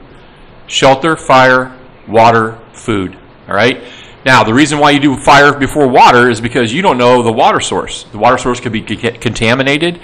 Shelter, 0.66 1.16
fire, 1.16 1.76
water, 2.06 2.58
food. 2.72 3.16
All 3.48 3.54
right. 3.54 3.82
Now, 4.24 4.44
the 4.44 4.52
reason 4.52 4.78
why 4.78 4.90
you 4.90 5.00
do 5.00 5.16
fire 5.16 5.58
before 5.58 5.88
water 5.88 6.28
is 6.28 6.40
because 6.40 6.72
you 6.72 6.82
don't 6.82 6.98
know 6.98 7.22
the 7.22 7.32
water 7.32 7.58
source. 7.58 8.04
The 8.04 8.18
water 8.18 8.36
source 8.36 8.60
could 8.60 8.72
be 8.72 8.82
contaminated. 8.82 10.00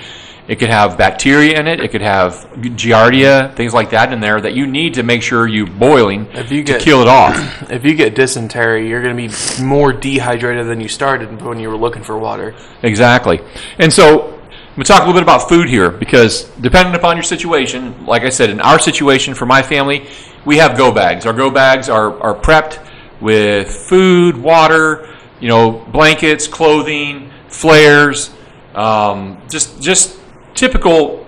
It 0.49 0.57
could 0.61 0.69
have 0.71 0.97
bacteria 0.97 1.59
in 1.59 1.67
it. 1.67 1.81
It 1.81 1.91
could 1.91 2.03
have 2.03 2.35
giardia, 2.57 3.55
things 3.57 3.75
like 3.75 3.91
that 3.91 4.13
in 4.13 4.21
there 4.21 4.41
that 4.41 4.55
you 4.55 4.67
need 4.67 4.95
to 4.95 5.03
make 5.03 5.23
sure 5.23 5.49
you're 5.49 5.67
boiling 5.67 6.27
If 6.35 6.53
you 6.53 6.63
to 6.63 6.73
get- 6.75 6.81
kill 6.83 7.03
it 7.03 7.09
off. 7.09 7.37
If 7.71 7.85
you 7.85 7.95
get 7.95 8.15
dysentery, 8.15 8.89
you're 8.89 9.03
going 9.03 9.17
to 9.17 9.29
be 9.29 9.63
more 9.65 9.93
dehydrated 9.93 10.67
than 10.69 10.81
you 10.81 10.89
started 10.89 11.43
when 11.43 11.59
you 11.59 11.69
were 11.69 11.77
looking 11.77 12.03
for 12.05 12.17
water. 12.17 12.55
Exactly. 12.83 13.41
And 13.79 13.93
so 13.93 14.41
we'll 14.77 14.85
talk 14.85 14.99
a 15.03 15.07
little 15.07 15.15
bit 15.15 15.25
about 15.25 15.49
food 15.49 15.69
here 15.69 15.91
because 15.91 16.45
depending 16.61 16.95
upon 16.95 17.17
your 17.17 17.25
situation, 17.25 18.07
like 18.07 18.23
I 18.23 18.29
said, 18.29 18.51
in 18.51 18.61
our 18.61 18.79
situation 18.79 19.35
for 19.35 19.47
my 19.47 19.63
family, 19.63 20.07
we 20.45 20.59
have 20.59 20.77
go 20.79 20.93
bags. 20.93 21.27
Our 21.27 21.33
go 21.33 21.51
bags 21.51 21.89
are, 21.89 22.21
are 22.23 22.35
prepped 22.35 22.79
with 23.21 23.69
food, 23.69 24.37
water, 24.37 25.13
you 25.41 25.49
know, 25.49 25.85
blankets, 25.91 26.47
clothing, 26.47 27.31
flares, 27.49 28.31
um, 28.77 29.39
just 29.49 29.81
just 29.83 30.21
typical 30.57 31.25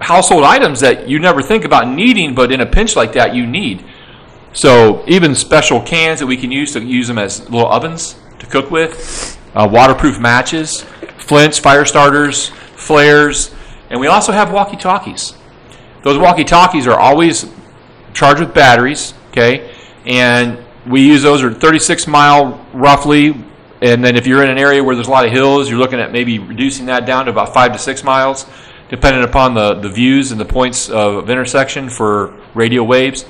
household 0.00 0.44
items 0.44 0.80
that 0.80 1.08
you 1.08 1.18
never 1.18 1.42
think 1.42 1.64
about 1.64 1.88
needing, 1.88 2.34
but 2.34 2.50
in 2.50 2.60
a 2.60 2.66
pinch 2.66 2.96
like 2.96 3.12
that, 3.12 3.34
you 3.34 3.46
need. 3.46 3.84
So 4.52 5.04
even 5.06 5.34
special 5.34 5.80
cans 5.80 6.20
that 6.20 6.26
we 6.26 6.36
can 6.36 6.50
use 6.50 6.72
to 6.72 6.80
use 6.80 7.06
them 7.06 7.18
as 7.18 7.40
little 7.50 7.70
ovens 7.70 8.16
to 8.38 8.46
cook 8.46 8.70
with, 8.70 9.38
uh, 9.54 9.68
waterproof 9.70 10.18
matches, 10.18 10.84
flints, 11.18 11.58
fire 11.58 11.84
starters, 11.84 12.48
flares, 12.74 13.54
and 13.90 14.00
we 14.00 14.06
also 14.06 14.32
have 14.32 14.52
walkie-talkies. 14.52 15.34
Those 16.02 16.18
walkie-talkies 16.18 16.86
are 16.86 16.98
always 16.98 17.46
charged 18.14 18.40
with 18.40 18.54
batteries, 18.54 19.14
okay, 19.30 19.70
and 20.06 20.58
we 20.86 21.02
use 21.02 21.22
those 21.22 21.42
are 21.42 21.52
36 21.52 22.06
mile 22.06 22.64
roughly. 22.72 23.34
And 23.82 24.04
then 24.04 24.16
if 24.16 24.26
you're 24.26 24.42
in 24.42 24.50
an 24.50 24.58
area 24.58 24.84
where 24.84 24.94
there's 24.94 25.08
a 25.08 25.10
lot 25.10 25.24
of 25.24 25.32
hills, 25.32 25.70
you're 25.70 25.78
looking 25.78 26.00
at 26.00 26.12
maybe 26.12 26.38
reducing 26.38 26.86
that 26.86 27.06
down 27.06 27.24
to 27.24 27.30
about 27.30 27.54
five 27.54 27.72
to 27.72 27.78
six 27.78 28.04
miles. 28.04 28.46
depending 28.90 29.22
upon 29.22 29.54
the, 29.54 29.74
the 29.74 29.88
views 29.88 30.32
and 30.32 30.40
the 30.40 30.44
points 30.44 30.90
of 30.90 31.30
intersection 31.30 31.88
for 31.88 32.34
radio 32.54 32.82
waves. 32.82 33.24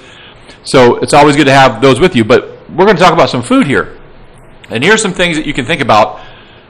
So 0.64 0.96
it's 0.96 1.12
always 1.12 1.36
good 1.36 1.44
to 1.44 1.52
have 1.52 1.82
those 1.82 2.00
with 2.00 2.16
you. 2.16 2.24
But 2.24 2.58
we're 2.70 2.86
going 2.86 2.96
to 2.96 3.02
talk 3.02 3.12
about 3.12 3.28
some 3.28 3.42
food 3.42 3.66
here. 3.66 3.98
And 4.70 4.82
here's 4.82 5.02
some 5.02 5.12
things 5.12 5.36
that 5.36 5.46
you 5.46 5.52
can 5.52 5.66
think 5.66 5.82
about 5.82 6.20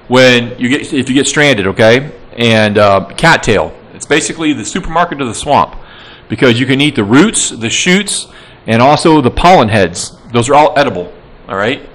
when 0.09 0.59
you 0.59 0.69
get 0.69 0.93
if 0.93 1.09
you 1.09 1.15
get 1.15 1.29
stranded, 1.29 1.69
okay? 1.69 2.13
And 2.37 2.79
uh, 2.79 3.07
cattail. 3.17 3.73
It's 3.95 4.07
basically 4.07 4.53
the 4.53 4.65
supermarket 4.65 5.21
of 5.21 5.29
the 5.29 5.35
swamp 5.35 5.77
because 6.29 6.59
you 6.59 6.67
can 6.67 6.81
eat 6.81 6.97
the 6.97 7.05
roots, 7.05 7.51
the 7.51 7.71
shoots, 7.71 8.27
and 8.67 8.83
also 8.83 9.21
the 9.21 9.31
pollen 9.31 9.69
heads. 9.69 10.17
Those 10.33 10.49
are 10.49 10.55
all 10.55 10.77
edible. 10.77 11.13
All 11.49 11.57
right. 11.57 11.89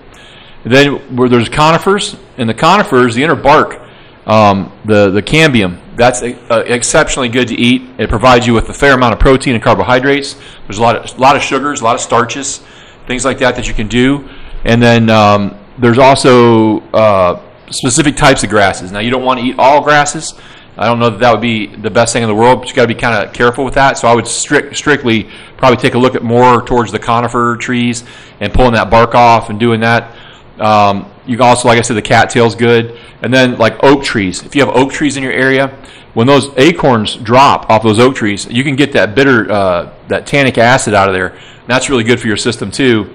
Then 0.65 1.15
where 1.15 1.29
there's 1.29 1.47
conifers, 1.47 2.15
and 2.37 2.49
the 2.49 2.53
conifers, 2.53 3.15
the 3.15 3.23
inner 3.23 3.35
bark, 3.35 3.79
um, 4.25 4.71
the 4.85 5.11
the 5.11 5.21
cambium, 5.21 5.79
that's 5.95 6.21
uh, 6.21 6.63
exceptionally 6.65 7.29
good 7.29 7.47
to 7.49 7.55
eat. 7.55 7.83
It 7.97 8.09
provides 8.09 8.47
you 8.47 8.53
with 8.53 8.67
a 8.69 8.73
fair 8.73 8.93
amount 8.93 9.13
of 9.13 9.19
protein 9.19 9.53
and 9.53 9.63
carbohydrates. 9.63 10.35
There's 10.67 10.79
a 10.79 10.81
lot 10.81 10.95
of 10.95 11.17
a 11.17 11.21
lot 11.21 11.35
of 11.35 11.43
sugars, 11.43 11.81
a 11.81 11.83
lot 11.83 11.95
of 11.95 12.01
starches, 12.01 12.63
things 13.07 13.23
like 13.23 13.37
that 13.39 13.55
that 13.55 13.67
you 13.67 13.73
can 13.73 13.87
do. 13.87 14.27
And 14.63 14.81
then 14.81 15.09
um, 15.09 15.57
there's 15.77 15.99
also 15.99 16.79
uh, 16.91 17.41
specific 17.69 18.15
types 18.15 18.43
of 18.43 18.49
grasses. 18.49 18.91
Now 18.91 18.99
you 18.99 19.11
don't 19.11 19.23
want 19.23 19.39
to 19.39 19.45
eat 19.45 19.55
all 19.59 19.81
grasses. 19.81 20.33
I 20.77 20.87
don't 20.87 20.99
know 20.99 21.09
that 21.09 21.19
that 21.19 21.31
would 21.31 21.41
be 21.41 21.67
the 21.67 21.89
best 21.89 22.11
thing 22.11 22.21
in 22.23 22.27
the 22.27 22.35
world, 22.35 22.59
but 22.59 22.69
you 22.69 22.75
got 22.75 22.81
to 22.81 22.87
be 22.93 22.99
kind 22.99 23.25
of 23.25 23.33
careful 23.33 23.63
with 23.63 23.75
that. 23.75 23.97
So 23.97 24.09
I 24.09 24.15
would 24.15 24.27
strict, 24.27 24.75
strictly 24.75 25.29
probably 25.55 25.77
take 25.77 25.93
a 25.93 25.97
look 25.97 26.15
at 26.15 26.23
more 26.23 26.61
towards 26.63 26.91
the 26.91 26.99
conifer 26.99 27.55
trees 27.55 28.03
and 28.41 28.53
pulling 28.53 28.73
that 28.73 28.89
bark 28.89 29.15
off 29.15 29.49
and 29.49 29.57
doing 29.57 29.79
that. 29.81 30.13
Um, 30.59 31.11
you 31.25 31.37
can 31.37 31.45
also, 31.45 31.67
like 31.67 31.77
I 31.77 31.81
said, 31.81 31.95
the 31.95 32.01
cattail's 32.01 32.55
good, 32.55 32.99
and 33.21 33.33
then 33.33 33.57
like 33.57 33.83
oak 33.83 34.03
trees. 34.03 34.43
If 34.43 34.55
you 34.55 34.65
have 34.65 34.75
oak 34.75 34.91
trees 34.91 35.17
in 35.17 35.23
your 35.23 35.33
area, 35.33 35.67
when 36.13 36.27
those 36.27 36.49
acorns 36.57 37.15
drop 37.15 37.69
off 37.69 37.83
those 37.83 37.99
oak 37.99 38.15
trees, 38.15 38.47
you 38.49 38.63
can 38.63 38.75
get 38.75 38.93
that 38.93 39.15
bitter, 39.15 39.51
uh, 39.51 39.93
that 40.07 40.25
tannic 40.25 40.57
acid 40.57 40.93
out 40.93 41.09
of 41.09 41.13
there. 41.13 41.29
And 41.29 41.67
that's 41.67 41.89
really 41.89 42.03
good 42.03 42.19
for 42.19 42.27
your 42.27 42.37
system 42.37 42.71
too, 42.71 43.13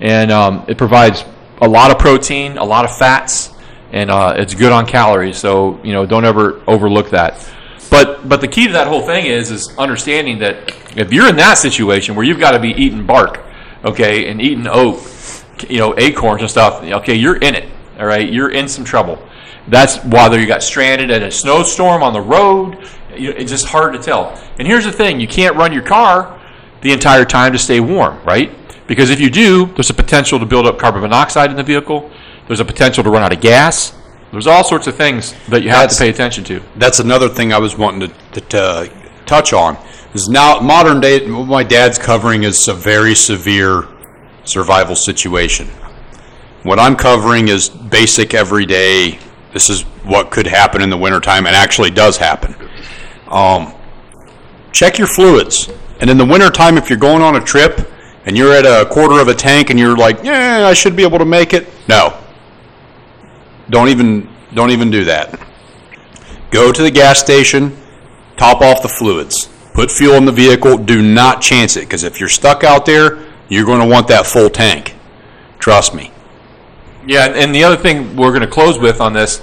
and 0.00 0.30
um, 0.30 0.64
it 0.68 0.76
provides 0.76 1.24
a 1.60 1.68
lot 1.68 1.90
of 1.90 1.98
protein, 1.98 2.58
a 2.58 2.64
lot 2.64 2.84
of 2.84 2.96
fats, 2.96 3.52
and 3.92 4.10
uh, 4.10 4.34
it's 4.36 4.54
good 4.54 4.72
on 4.72 4.86
calories. 4.86 5.38
So 5.38 5.80
you 5.82 5.92
know, 5.92 6.04
don't 6.04 6.24
ever 6.24 6.62
overlook 6.66 7.10
that. 7.10 7.48
But 7.90 8.28
but 8.28 8.40
the 8.40 8.48
key 8.48 8.66
to 8.66 8.72
that 8.72 8.88
whole 8.88 9.02
thing 9.02 9.26
is 9.26 9.50
is 9.50 9.76
understanding 9.78 10.38
that 10.38 10.74
if 10.96 11.12
you're 11.12 11.28
in 11.28 11.36
that 11.36 11.58
situation 11.58 12.14
where 12.14 12.24
you've 12.24 12.40
got 12.40 12.52
to 12.52 12.58
be 12.58 12.70
eating 12.70 13.06
bark, 13.06 13.40
okay, 13.84 14.28
and 14.30 14.40
eating 14.40 14.66
oak, 14.66 14.98
you 15.68 15.78
know, 15.78 15.94
acorns 15.98 16.42
and 16.42 16.50
stuff, 16.50 16.82
okay, 16.82 17.14
you're 17.14 17.36
in 17.36 17.54
it. 17.54 17.68
All 17.98 18.06
right, 18.06 18.30
you're 18.30 18.50
in 18.50 18.68
some 18.68 18.84
trouble. 18.84 19.22
That's 19.68 20.02
whether 20.04 20.40
you 20.40 20.46
got 20.46 20.62
stranded 20.62 21.10
in 21.10 21.22
a 21.22 21.30
snowstorm 21.30 22.02
on 22.02 22.12
the 22.12 22.20
road. 22.20 22.78
It's 23.10 23.50
just 23.50 23.66
hard 23.66 23.92
to 23.92 23.98
tell. 23.98 24.40
And 24.58 24.66
here's 24.66 24.84
the 24.84 24.92
thing: 24.92 25.20
you 25.20 25.28
can't 25.28 25.56
run 25.56 25.72
your 25.72 25.82
car 25.82 26.40
the 26.80 26.92
entire 26.92 27.24
time 27.24 27.52
to 27.52 27.58
stay 27.58 27.80
warm, 27.80 28.22
right? 28.24 28.50
Because 28.86 29.10
if 29.10 29.20
you 29.20 29.30
do, 29.30 29.66
there's 29.66 29.90
a 29.90 29.94
potential 29.94 30.38
to 30.38 30.46
build 30.46 30.66
up 30.66 30.78
carbon 30.78 31.02
monoxide 31.02 31.50
in 31.50 31.56
the 31.56 31.62
vehicle. 31.62 32.10
There's 32.48 32.60
a 32.60 32.64
potential 32.64 33.04
to 33.04 33.10
run 33.10 33.22
out 33.22 33.32
of 33.32 33.40
gas. 33.40 33.94
There's 34.32 34.46
all 34.46 34.64
sorts 34.64 34.86
of 34.86 34.96
things 34.96 35.34
that 35.48 35.62
you 35.62 35.68
have 35.68 35.82
That's- 35.90 35.98
to 35.98 36.04
pay 36.04 36.10
attention 36.10 36.42
to. 36.44 36.60
That's 36.76 36.98
another 36.98 37.28
thing 37.28 37.52
I 37.52 37.58
was 37.58 37.76
wanting 37.76 38.08
to, 38.08 38.40
to, 38.40 38.40
to 38.40 38.92
touch 39.26 39.52
on. 39.52 39.76
Is 40.14 40.28
now 40.28 40.58
modern 40.60 41.00
day, 41.00 41.26
my 41.26 41.62
dad's 41.62 41.98
covering 41.98 42.42
is 42.42 42.66
a 42.68 42.74
very 42.74 43.14
severe 43.14 43.86
survival 44.44 44.96
situation. 44.96 45.68
What 46.62 46.78
I'm 46.78 46.96
covering 46.96 47.48
is 47.48 47.68
basic 47.68 48.34
everyday. 48.34 49.18
This 49.52 49.68
is 49.68 49.82
what 50.04 50.30
could 50.30 50.46
happen 50.46 50.80
in 50.82 50.90
the 50.90 50.96
wintertime 50.96 51.46
and 51.46 51.56
actually 51.56 51.90
does 51.90 52.16
happen. 52.16 52.54
Um, 53.28 53.74
check 54.72 54.98
your 54.98 55.08
fluids. 55.08 55.68
And 56.00 56.08
in 56.10 56.18
the 56.18 56.24
wintertime, 56.24 56.78
if 56.78 56.88
you're 56.88 56.98
going 56.98 57.22
on 57.22 57.36
a 57.36 57.40
trip 57.40 57.88
and 58.24 58.36
you're 58.36 58.52
at 58.52 58.64
a 58.64 58.88
quarter 58.88 59.20
of 59.20 59.28
a 59.28 59.34
tank 59.34 59.70
and 59.70 59.78
you're 59.78 59.96
like, 59.96 60.22
yeah, 60.22 60.66
I 60.66 60.74
should 60.74 60.96
be 60.96 61.02
able 61.02 61.18
to 61.18 61.24
make 61.24 61.52
it. 61.52 61.68
No. 61.88 62.18
Don't 63.70 63.88
even 63.88 64.28
don't 64.54 64.70
even 64.70 64.90
do 64.90 65.04
that. 65.04 65.38
Go 66.50 66.72
to 66.72 66.82
the 66.82 66.90
gas 66.90 67.18
station, 67.18 67.76
top 68.36 68.60
off 68.60 68.82
the 68.82 68.88
fluids, 68.88 69.48
put 69.72 69.90
fuel 69.90 70.16
in 70.16 70.26
the 70.26 70.32
vehicle. 70.32 70.76
Do 70.76 71.00
not 71.02 71.40
chance 71.40 71.76
it 71.76 71.80
because 71.80 72.04
if 72.04 72.20
you're 72.20 72.28
stuck 72.28 72.64
out 72.64 72.84
there, 72.84 73.31
you're 73.48 73.66
going 73.66 73.80
to 73.80 73.86
want 73.86 74.08
that 74.08 74.26
full 74.26 74.50
tank. 74.50 74.94
Trust 75.58 75.94
me. 75.94 76.10
Yeah, 77.06 77.26
and 77.26 77.54
the 77.54 77.64
other 77.64 77.76
thing 77.76 78.16
we're 78.16 78.30
going 78.30 78.42
to 78.42 78.46
close 78.46 78.78
with 78.78 79.00
on 79.00 79.12
this, 79.12 79.42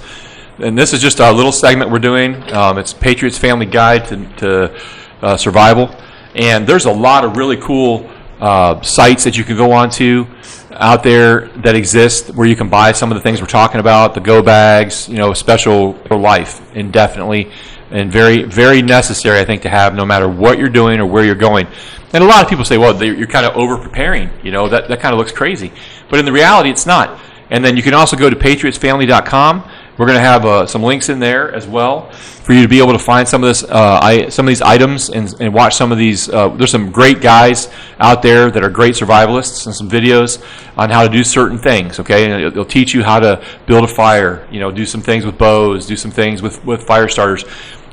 and 0.58 0.76
this 0.76 0.92
is 0.92 1.00
just 1.00 1.20
a 1.20 1.30
little 1.30 1.52
segment 1.52 1.90
we're 1.90 1.98
doing. 1.98 2.42
Um, 2.52 2.78
it's 2.78 2.92
Patriots 2.92 3.38
Family 3.38 3.66
Guide 3.66 4.06
to, 4.08 4.26
to 4.36 4.80
uh, 5.22 5.36
Survival, 5.36 5.94
and 6.34 6.66
there's 6.66 6.86
a 6.86 6.92
lot 6.92 7.24
of 7.24 7.36
really 7.36 7.58
cool 7.58 8.10
uh, 8.40 8.80
sites 8.82 9.24
that 9.24 9.36
you 9.36 9.44
can 9.44 9.56
go 9.56 9.72
onto 9.72 10.26
out 10.72 11.02
there 11.02 11.48
that 11.58 11.74
exist 11.74 12.34
where 12.34 12.46
you 12.46 12.56
can 12.56 12.68
buy 12.68 12.92
some 12.92 13.10
of 13.10 13.16
the 13.16 13.20
things 13.20 13.40
we're 13.40 13.46
talking 13.46 13.80
about, 13.80 14.14
the 14.14 14.20
go 14.20 14.42
bags, 14.42 15.08
you 15.08 15.16
know, 15.16 15.34
special 15.34 15.94
for 16.06 16.16
life, 16.16 16.74
indefinitely, 16.74 17.50
and 17.90 18.10
very, 18.10 18.44
very 18.44 18.82
necessary, 18.82 19.38
I 19.40 19.44
think, 19.44 19.62
to 19.62 19.68
have 19.68 19.94
no 19.94 20.06
matter 20.06 20.28
what 20.28 20.58
you're 20.58 20.68
doing 20.68 21.00
or 21.00 21.06
where 21.06 21.24
you're 21.24 21.34
going. 21.34 21.66
And 22.12 22.24
a 22.24 22.26
lot 22.26 22.42
of 22.42 22.48
people 22.48 22.64
say, 22.64 22.78
well, 22.78 23.02
you're 23.02 23.26
kind 23.26 23.46
of 23.46 23.56
over 23.56 23.76
preparing, 23.76 24.30
you 24.42 24.52
know, 24.52 24.68
that, 24.68 24.88
that 24.88 25.00
kind 25.00 25.12
of 25.12 25.18
looks 25.18 25.32
crazy. 25.32 25.72
But 26.08 26.18
in 26.18 26.24
the 26.24 26.32
reality, 26.32 26.70
it's 26.70 26.86
not. 26.86 27.20
And 27.50 27.64
then 27.64 27.76
you 27.76 27.82
can 27.82 27.94
also 27.94 28.16
go 28.16 28.30
to 28.30 28.36
patriotsfamily.com. 28.36 29.70
We're 29.98 30.06
going 30.06 30.16
to 30.16 30.22
have 30.22 30.46
uh, 30.46 30.66
some 30.66 30.82
links 30.82 31.08
in 31.08 31.18
there 31.18 31.52
as 31.54 31.66
well 31.66 32.10
for 32.10 32.54
you 32.54 32.62
to 32.62 32.68
be 32.68 32.78
able 32.78 32.92
to 32.92 32.98
find 32.98 33.28
some 33.28 33.44
of 33.44 33.48
this, 33.48 33.64
uh, 33.64 34.00
I, 34.02 34.28
some 34.28 34.46
of 34.46 34.48
these 34.48 34.62
items 34.62 35.10
and, 35.10 35.34
and 35.40 35.52
watch 35.52 35.74
some 35.74 35.92
of 35.92 35.98
these. 35.98 36.28
Uh, 36.28 36.48
there's 36.48 36.70
some 36.70 36.90
great 36.90 37.20
guys 37.20 37.68
out 37.98 38.22
there 38.22 38.50
that 38.50 38.64
are 38.64 38.70
great 38.70 38.94
survivalists 38.94 39.66
and 39.66 39.74
some 39.74 39.90
videos 39.90 40.42
on 40.78 40.88
how 40.88 41.02
to 41.02 41.08
do 41.08 41.22
certain 41.22 41.58
things. 41.58 42.00
Okay, 42.00 42.30
and 42.30 42.42
it'll 42.42 42.64
teach 42.64 42.94
you 42.94 43.02
how 43.02 43.20
to 43.20 43.44
build 43.66 43.84
a 43.84 43.88
fire. 43.88 44.48
You 44.50 44.60
know, 44.60 44.70
do 44.70 44.86
some 44.86 45.02
things 45.02 45.26
with 45.26 45.36
bows, 45.36 45.86
do 45.86 45.96
some 45.96 46.10
things 46.10 46.40
with 46.40 46.64
with 46.64 46.84
fire 46.84 47.08
starters. 47.08 47.44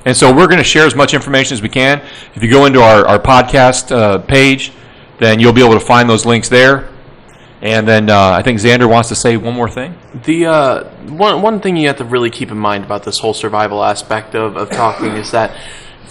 And 0.06 0.16
so 0.16 0.34
we're 0.34 0.48
going 0.48 0.60
to 0.60 0.64
share 0.64 0.86
as 0.86 0.96
much 0.96 1.14
information 1.14 1.54
as 1.54 1.62
we 1.62 1.68
can. 1.68 2.02
If 2.34 2.42
you 2.42 2.50
go 2.50 2.66
into 2.66 2.82
our, 2.82 3.06
our 3.06 3.20
podcast 3.20 3.92
uh, 3.94 4.20
page, 4.20 4.72
then 5.20 5.38
you'll 5.38 5.52
be 5.52 5.62
able 5.62 5.74
to 5.74 5.86
find 5.86 6.10
those 6.10 6.26
links 6.26 6.48
there. 6.48 6.88
And 7.62 7.86
then 7.86 8.10
uh, 8.10 8.32
I 8.32 8.42
think 8.42 8.60
Xander 8.60 8.90
wants 8.90 9.10
to 9.10 9.16
say 9.16 9.36
one 9.36 9.54
more 9.54 9.70
thing. 9.70 9.98
The 10.24 10.46
uh, 10.46 10.84
one 11.10 11.42
one 11.42 11.60
thing 11.60 11.78
you 11.78 11.88
have 11.88 11.98
to 11.98 12.06
really 12.06 12.30
keep 12.30 12.52
in 12.52 12.58
mind 12.58 12.84
about 12.84 13.04
this 13.04 13.20
whole 13.20 13.34
survival 13.34 13.84
aspect 13.84 14.36
of, 14.36 14.58
of 14.58 14.70
talking 14.70 15.14
is 15.14 15.32
that 15.32 15.56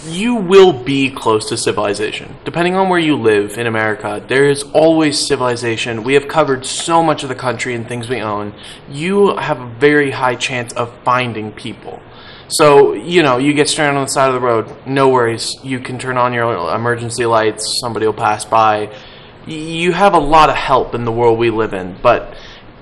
you 0.05 0.35
will 0.35 0.71
be 0.71 1.09
close 1.09 1.49
to 1.49 1.57
civilization. 1.57 2.35
Depending 2.45 2.75
on 2.75 2.89
where 2.89 2.99
you 2.99 3.15
live 3.15 3.57
in 3.57 3.67
America, 3.67 4.23
there 4.27 4.49
is 4.49 4.63
always 4.63 5.27
civilization. 5.27 6.03
We 6.03 6.13
have 6.13 6.27
covered 6.27 6.65
so 6.65 7.03
much 7.03 7.23
of 7.23 7.29
the 7.29 7.35
country 7.35 7.73
and 7.73 7.87
things 7.87 8.07
we 8.07 8.21
own. 8.21 8.53
You 8.89 9.35
have 9.37 9.59
a 9.59 9.67
very 9.79 10.11
high 10.11 10.35
chance 10.35 10.71
of 10.73 10.93
finding 11.03 11.51
people. 11.51 12.01
So, 12.49 12.93
you 12.93 13.23
know, 13.23 13.37
you 13.37 13.53
get 13.53 13.67
stranded 13.67 13.97
on 13.97 14.05
the 14.05 14.11
side 14.11 14.29
of 14.29 14.33
the 14.33 14.39
road, 14.39 14.73
no 14.85 15.09
worries. 15.09 15.57
You 15.63 15.79
can 15.79 15.99
turn 15.99 16.17
on 16.17 16.31
your 16.33 16.73
emergency 16.73 17.25
lights, 17.25 17.79
somebody 17.81 18.05
will 18.05 18.13
pass 18.13 18.45
by. 18.45 18.95
You 19.45 19.91
have 19.91 20.13
a 20.13 20.19
lot 20.19 20.49
of 20.49 20.55
help 20.55 20.95
in 20.95 21.03
the 21.03 21.11
world 21.11 21.37
we 21.37 21.49
live 21.49 21.73
in, 21.73 21.97
but 22.01 22.35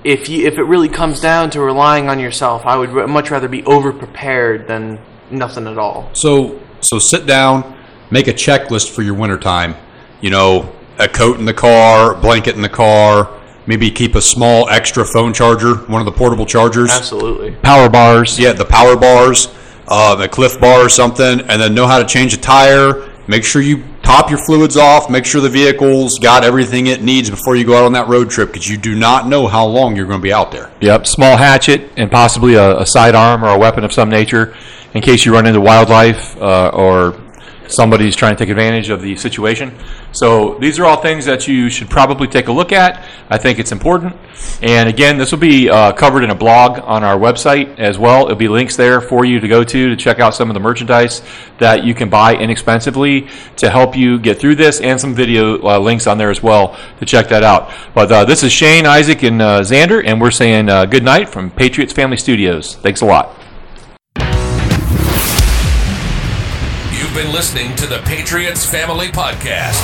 if 0.06 0.28
you 0.28 0.46
if 0.46 0.56
it 0.56 0.62
really 0.62 0.88
comes 0.88 1.20
down 1.20 1.50
to 1.50 1.60
relying 1.60 2.08
on 2.08 2.20
yourself, 2.20 2.64
I 2.64 2.76
would 2.76 2.90
r- 2.90 3.08
much 3.08 3.32
rather 3.32 3.48
be 3.48 3.64
over 3.64 3.92
prepared 3.92 4.68
than 4.68 5.00
nothing 5.30 5.66
at 5.66 5.78
all. 5.78 6.08
So 6.12 6.60
so 6.80 7.00
sit 7.00 7.26
down, 7.26 7.76
make 8.10 8.28
a 8.28 8.32
checklist 8.32 8.94
for 8.94 9.02
your 9.02 9.14
wintertime. 9.14 9.74
You 10.20 10.30
know, 10.30 10.72
a 10.98 11.08
coat 11.08 11.40
in 11.40 11.44
the 11.44 11.52
car, 11.52 12.14
blanket 12.14 12.54
in 12.54 12.62
the 12.62 12.68
car, 12.68 13.36
maybe 13.66 13.90
keep 13.90 14.14
a 14.14 14.22
small 14.22 14.68
extra 14.70 15.04
phone 15.04 15.34
charger, 15.34 15.74
one 15.88 16.00
of 16.00 16.06
the 16.06 16.12
portable 16.12 16.46
chargers. 16.46 16.90
Absolutely. 16.92 17.56
Power 17.56 17.88
bars. 17.88 18.38
Yeah, 18.38 18.52
the 18.52 18.64
power 18.64 18.96
bars, 18.96 19.48
uh, 19.88 20.14
the 20.14 20.28
Clif 20.28 20.60
Bar 20.60 20.86
or 20.86 20.88
something, 20.88 21.40
and 21.40 21.60
then 21.60 21.74
know 21.74 21.88
how 21.88 21.98
to 21.98 22.06
change 22.06 22.32
a 22.32 22.38
tire. 22.38 23.10
Make 23.26 23.44
sure 23.44 23.60
you 23.60 23.82
top 24.06 24.30
your 24.30 24.38
fluids 24.38 24.76
off. 24.76 25.10
Make 25.10 25.24
sure 25.24 25.40
the 25.40 25.48
vehicle's 25.48 26.20
got 26.20 26.44
everything 26.44 26.86
it 26.86 27.02
needs 27.02 27.28
before 27.28 27.56
you 27.56 27.64
go 27.64 27.76
out 27.76 27.84
on 27.84 27.92
that 27.94 28.06
road 28.06 28.30
trip 28.30 28.52
because 28.52 28.68
you 28.68 28.78
do 28.78 28.94
not 28.94 29.26
know 29.26 29.48
how 29.48 29.66
long 29.66 29.96
you're 29.96 30.06
going 30.06 30.20
to 30.20 30.22
be 30.22 30.32
out 30.32 30.52
there. 30.52 30.70
Yep, 30.80 31.08
small 31.08 31.36
hatchet 31.36 31.90
and 31.96 32.08
possibly 32.08 32.54
a, 32.54 32.78
a 32.78 32.86
sidearm 32.86 33.44
or 33.44 33.48
a 33.48 33.58
weapon 33.58 33.82
of 33.82 33.92
some 33.92 34.08
nature 34.08 34.54
in 34.94 35.02
case 35.02 35.26
you 35.26 35.32
run 35.32 35.44
into 35.44 35.60
wildlife 35.60 36.40
uh, 36.40 36.68
or 36.68 37.20
somebody's 37.68 38.16
trying 38.16 38.36
to 38.36 38.38
take 38.38 38.50
advantage 38.50 38.90
of 38.90 39.02
the 39.02 39.16
situation. 39.16 39.76
So 40.12 40.58
these 40.58 40.78
are 40.78 40.84
all 40.84 41.00
things 41.00 41.24
that 41.26 41.46
you 41.46 41.68
should 41.68 41.90
probably 41.90 42.26
take 42.28 42.48
a 42.48 42.52
look 42.52 42.72
at. 42.72 43.04
I 43.28 43.38
think 43.38 43.58
it's 43.58 43.72
important. 43.72 44.16
And 44.62 44.88
again, 44.88 45.18
this 45.18 45.32
will 45.32 45.38
be 45.38 45.68
uh, 45.68 45.92
covered 45.92 46.24
in 46.24 46.30
a 46.30 46.34
blog 46.34 46.78
on 46.80 47.04
our 47.04 47.18
website 47.18 47.78
as 47.78 47.98
well. 47.98 48.24
It'll 48.24 48.36
be 48.36 48.48
links 48.48 48.76
there 48.76 49.00
for 49.00 49.24
you 49.24 49.40
to 49.40 49.48
go 49.48 49.64
to 49.64 49.88
to 49.88 49.96
check 49.96 50.20
out 50.20 50.34
some 50.34 50.50
of 50.50 50.54
the 50.54 50.60
merchandise 50.60 51.22
that 51.58 51.84
you 51.84 51.94
can 51.94 52.08
buy 52.08 52.34
inexpensively 52.34 53.28
to 53.56 53.70
help 53.70 53.96
you 53.96 54.18
get 54.18 54.38
through 54.38 54.56
this, 54.56 54.80
and 54.80 55.00
some 55.00 55.14
video 55.14 55.62
uh, 55.62 55.78
links 55.78 56.06
on 56.06 56.18
there 56.18 56.30
as 56.30 56.42
well 56.42 56.76
to 56.98 57.06
check 57.06 57.28
that 57.28 57.42
out. 57.42 57.72
But 57.94 58.12
uh, 58.12 58.24
this 58.24 58.42
is 58.42 58.52
Shane, 58.52 58.86
Isaac, 58.86 59.22
and 59.22 59.40
uh, 59.40 59.60
Xander, 59.60 60.02
and 60.04 60.20
we're 60.20 60.30
saying 60.30 60.68
uh, 60.68 60.86
good 60.86 61.04
night 61.04 61.28
from 61.28 61.50
Patriots 61.50 61.92
Family 61.92 62.16
Studios. 62.16 62.76
Thanks 62.76 63.00
a 63.00 63.06
lot. 63.06 63.45
Been 67.16 67.32
listening 67.32 67.74
to 67.74 67.86
the 67.86 68.00
Patriots 68.00 68.66
Family 68.66 69.06
Podcast 69.06 69.80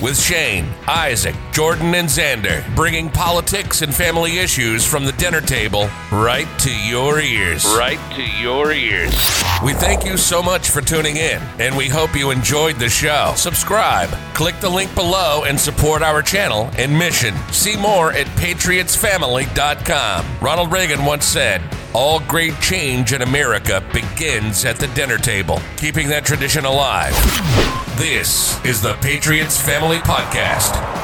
with 0.00 0.18
Shane, 0.18 0.66
Isaac, 0.86 1.34
Jordan, 1.52 1.94
and 1.94 2.08
Xander, 2.08 2.64
bringing 2.74 3.10
politics 3.10 3.82
and 3.82 3.94
family 3.94 4.38
issues 4.38 4.82
from 4.86 5.04
the 5.04 5.12
dinner 5.12 5.42
table 5.42 5.90
right 6.10 6.48
to 6.60 6.74
your 6.74 7.20
ears. 7.20 7.66
Right 7.66 7.98
to 8.14 8.22
your 8.40 8.72
ears. 8.72 9.12
We 9.62 9.74
thank 9.74 10.06
you 10.06 10.16
so 10.16 10.42
much 10.42 10.70
for 10.70 10.80
tuning 10.80 11.16
in, 11.16 11.42
and 11.58 11.76
we 11.76 11.86
hope 11.86 12.16
you 12.16 12.30
enjoyed 12.30 12.76
the 12.76 12.88
show. 12.88 13.34
Subscribe, 13.36 14.08
click 14.32 14.58
the 14.60 14.70
link 14.70 14.94
below, 14.94 15.44
and 15.44 15.60
support 15.60 16.00
our 16.00 16.22
channel 16.22 16.70
and 16.78 16.98
mission. 16.98 17.34
See 17.52 17.76
more 17.76 18.12
at 18.12 18.26
patriotsfamily.com. 18.38 20.26
Ronald 20.40 20.72
Reagan 20.72 21.04
once 21.04 21.26
said, 21.26 21.60
all 21.94 22.20
great 22.20 22.58
change 22.60 23.12
in 23.12 23.22
America 23.22 23.82
begins 23.92 24.64
at 24.64 24.76
the 24.76 24.88
dinner 24.88 25.18
table, 25.18 25.60
keeping 25.76 26.08
that 26.08 26.24
tradition 26.24 26.64
alive. 26.64 27.14
This 27.96 28.64
is 28.64 28.80
the 28.80 28.94
Patriots 28.94 29.60
Family 29.60 29.98
Podcast. 29.98 30.97